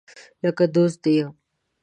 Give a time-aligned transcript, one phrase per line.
[0.43, 1.29] لکه دوست دي یم